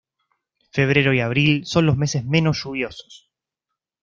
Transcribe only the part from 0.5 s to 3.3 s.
Febrero y abril son los meses menos lluviosos.